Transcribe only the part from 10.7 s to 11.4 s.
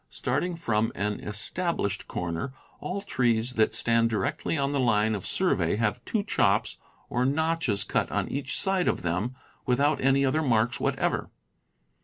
whatever.